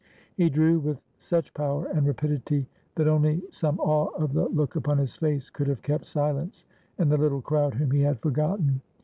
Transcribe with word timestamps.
He 0.33 0.49
drew 0.49 0.79
with 0.79 0.99
such 1.19 1.53
power 1.53 1.85
and 1.85 2.07
rapidity 2.07 2.65
that 2.95 3.07
only 3.07 3.43
some 3.51 3.79
awe 3.79 4.07
of 4.15 4.33
the 4.33 4.47
look 4.49 4.75
upon 4.75 4.97
his 4.97 5.13
face 5.15 5.51
could 5.51 5.67
have 5.67 5.83
kept 5.83 6.07
silence 6.07 6.65
in 6.97 7.09
the 7.09 7.17
little 7.19 7.43
crowd 7.43 7.75
whom 7.75 7.91
he 7.91 8.01
had 8.01 8.19
forgotten. 8.19 8.81